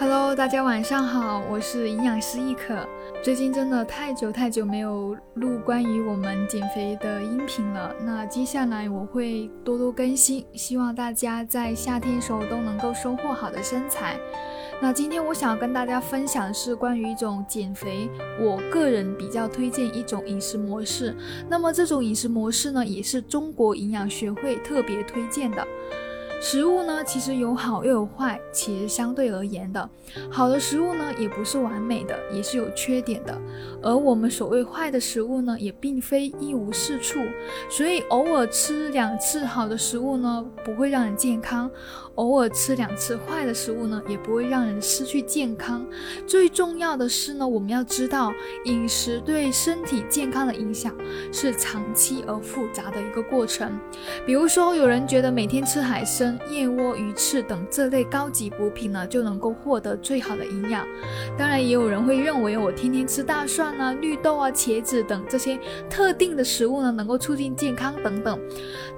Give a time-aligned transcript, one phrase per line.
[0.00, 2.88] Hello，大家晚上好，我是营养师易可。
[3.22, 14.18] 最近真的太久太久没有录关于我们减肥的音频了，那接下来我会多多更新，希望大家在夏天时候都能够收获好的身材。
[14.80, 18.08] 那今天我想要跟大家分享的是关于一种减肥，
[18.40, 21.14] 我个人比较推荐一种饮食模式。
[21.46, 25.62] 那么这种饮食模式呢，也是中国营养学会特别推荐的。
[26.40, 29.88] 食物呢，其实有好又有坏，其实相对而言的，
[30.30, 33.38] 好的食物呢，也不是完美的，也是有缺点的。
[33.82, 37.20] 而我们所谓坏的食物呢，也并非一无是处。
[37.68, 41.68] 所以偶尔吃两次好的食物呢，不会让人健康；
[42.14, 45.86] 偶尔吃两次坏的食物呢，也不会让人失去健康。
[46.26, 48.32] 最重要的是呢，我们要知道
[48.64, 50.96] 饮食对身体健康的影响
[51.30, 53.78] 是长期而复杂的一个过程。
[54.24, 56.29] 比如说，有人觉得每天吃海参。
[56.50, 60.86] 燕窝、鱼翅等这类高级补品呢，就能够获得最好的营养。
[61.38, 65.58] 当然，也有人会认为我天天吃大蒜啊、绿豆啊、茄子等这些
[65.88, 68.38] 特定的食物呢，能够促进健康等等。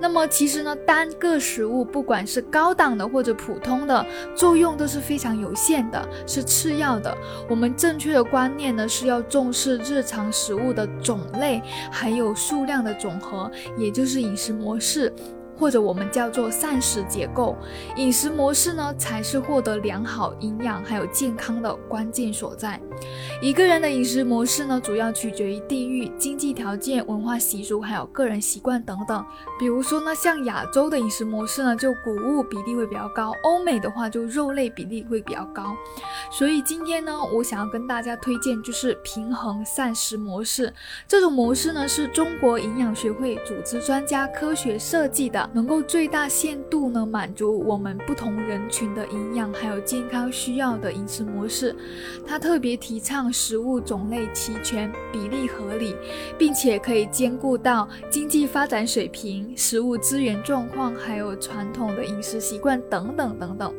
[0.00, 7.16] 那么，其实呢，单个食物不管是高档的或者普通的，作用都是非常有限的，是次要的。
[7.48, 15.12] 我们正确的观念呢，是要重视日常食物的种类还有数量的总和，也就是饮食模式。
[15.56, 17.56] 或者我们叫做膳食结构，
[17.96, 22.80] 饮食模式呢，才是获得良好营养还有健康的关键所在。
[23.40, 29.24] 一个人的饮食模式呢，主要取决于地域、经济条件、文化习俗还有个人习惯等等。
[29.58, 35.76] 比如说呢，像亚洲的饮食模式呢，就谷物比例会比较高；欧美的话，就肉类比例会比较高。
[36.30, 40.72] 所以今天呢，我想要跟大家推荐就是平衡膳食模式。
[41.08, 45.50] 这种模式呢，是中国营养学会组织专家科学设计的。
[45.52, 51.74] 能够最大限度呢满足我们不同人群的营养还有健康需要的饮食模式，
[52.24, 55.96] 它特别提倡食物种类齐全、比例合理，
[56.38, 63.74] 并并且可以兼顾到经济发展水平、食物资源状况，还有传统的饮食习惯等等等等。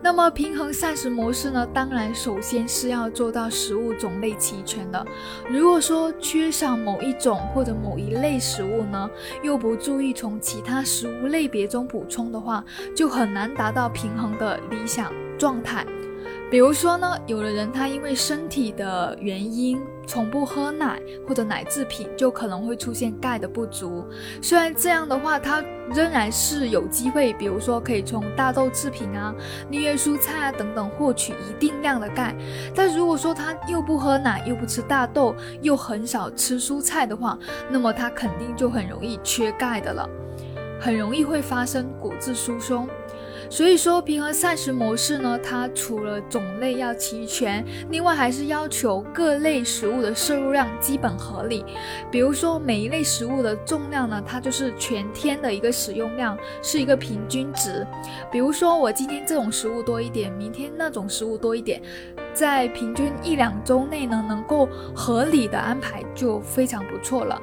[0.00, 1.68] 那么平衡膳食模式呢？
[1.74, 5.06] 当然，首先是要做到食物种类齐全的。
[5.50, 9.10] 如果说缺少某一种或者某一类食物呢，
[9.42, 12.64] 又不注意从其他食物类别中补充的话，
[12.96, 15.84] 就很难达到平衡的理想状态。
[16.50, 19.78] 比如说呢，有的人他因为身体的原因，
[20.10, 24.04] 从不喝奶或者奶制品，就可能会出现钙的不足。
[24.42, 25.62] 虽然这样的话，它
[25.94, 29.32] 仍然是有机会，比如说可以从大豆制品啊、
[29.70, 32.34] 绿叶蔬菜啊等等获取一定量的钙。
[32.74, 35.32] 但如果说他又不喝奶，又不吃大豆，
[35.62, 37.38] 又很少吃蔬菜的话，
[37.70, 40.10] 那么他肯定就很容易缺钙的了，
[40.80, 42.88] 很容易会发生骨质疏松。
[43.50, 51.64] 所以说，平衡膳食模式呢，它除了种类要齐全，另外还是要求各类食物的摄入量基本合理。
[52.12, 57.84] 比如说，每一类食物的重量呢，它就是全天的一个使用量，是一个平均值。
[58.30, 61.82] 比如说，我今天这种食物多一点，明天那种食物多一点，
[62.32, 67.40] 在平均一两周内呢，能够合理的安排就非常不错了。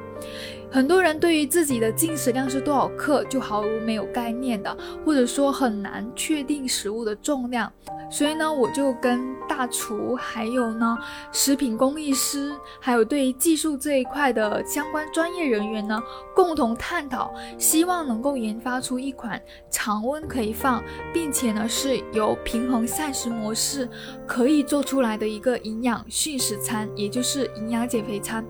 [0.70, 7.72] 很多人对于自己的进食量是多少克就毫无没有概念的，或者说很难确定食物的重量。
[8.10, 10.96] 所以呢，我就跟大厨，还有呢
[11.32, 16.02] 食品工艺师，还有对技术这一块的相关专业人员呢，
[16.34, 20.82] 共同探讨，希望能够研发出一款常温可以放，
[21.12, 23.88] 并且呢是由平衡膳食模式
[24.26, 28.44] 可以做出来的一个营养训食餐，也就是营养减肥餐。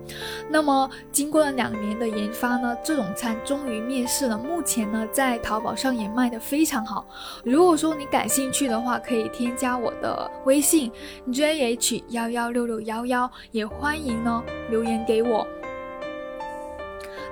[0.49, 4.37] 那么经过了两年的研发呢，这种餐终于面世了。
[4.37, 7.07] 目前呢，在淘宝上也卖得非常好。
[7.43, 10.91] 如果说你感兴趣的话，可以听添加我的微信
[11.31, 15.47] jh 幺幺六六幺幺，也欢迎呢留言给我。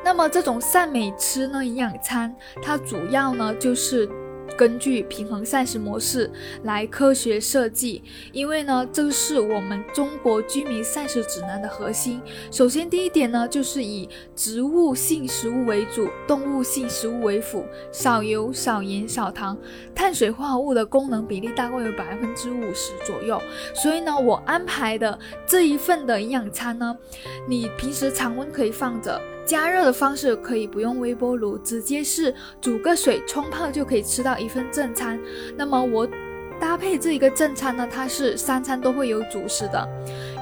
[0.03, 4.09] 那么这种善美吃呢营养餐，它主要呢就是。
[4.57, 6.29] 根据平衡膳食模式
[6.63, 8.01] 来科学设计，
[8.33, 12.19] 因为呢，这是我们中国居民膳食指南的核心。
[12.51, 19.55] 首先，第一点呢，就是以植物性食物为主，动物性食物为辅，少油、少盐、少糖，
[19.93, 23.39] 碳水化合物的功能比例大概有百分之五十左右。
[23.75, 26.97] 所以呢，我安排的这一份的营养餐呢，
[27.47, 29.21] 你平时常温可以放着。
[29.47, 35.17] 加热的方式可以不用微波炉，直接是煮个水冲泡就可以吃到一份正餐。
[35.55, 36.05] 那么我
[36.59, 39.87] 搭配这一个正餐呢，它是三餐都会有主食的，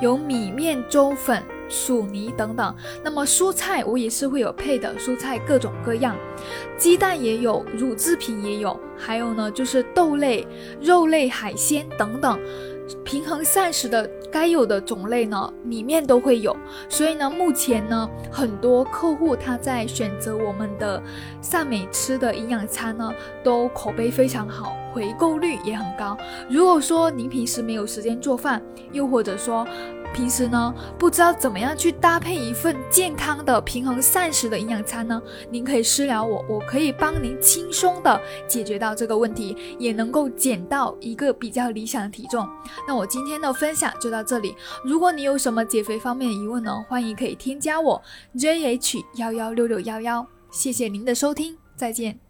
[0.02, 2.75] 有米面粥粉、薯泥等等。
[3.04, 6.16] 那么蔬菜我也是会有配的，蔬菜各种各样，
[6.75, 10.48] 鸡蛋也有，乳制品也有，还有呢就是豆类、
[10.81, 12.40] 肉类、海鲜等等。
[13.04, 16.54] 平衡膳食的该有的种类呢，里面都会有。
[16.90, 21.02] 所以呢，目前呢，很多客户他在选择我们的
[21.42, 23.10] 善美吃的营养餐呢，
[23.46, 26.18] 都口碑非常好，回购率也很高。
[26.50, 28.62] 如果说您平时没有时间做饭，
[28.92, 29.66] 又或者说，
[30.15, 35.21] 平时呢，不知道怎么样去搭配一份健康的、平衡膳食的营养餐呢？
[35.51, 42.47] 您可以私聊我，我可以帮您轻松的解决到这个问题，也能够减到一个比较理想的体重。
[42.88, 44.56] 那我今天的分享就到这里。
[44.85, 48.01] 如果你有什么减肥方面的疑问呢，欢迎可以添加我
[48.38, 50.25] jh 幺幺六六幺幺。
[50.50, 52.25] 谢谢您的收听，再见。